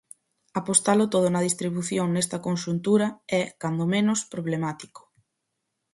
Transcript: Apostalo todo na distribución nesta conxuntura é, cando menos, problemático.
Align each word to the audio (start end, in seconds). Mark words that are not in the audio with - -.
Apostalo 0.61 1.05
todo 1.13 1.27
na 1.31 1.45
distribución 1.47 2.07
nesta 2.09 2.37
conxuntura 2.47 3.07
é, 3.41 3.43
cando 3.61 3.83
menos, 3.95 4.19
problemático. 4.33 5.01